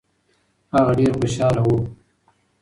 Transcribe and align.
هغه 0.73 0.91
ډېر 0.99 1.11
خوشاله 1.19 1.61
و. 1.65 1.67